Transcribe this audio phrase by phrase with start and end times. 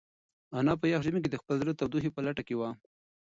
[0.57, 2.69] انا په یخ ژمي کې د خپل زړه د تودوخې په لټه کې وه.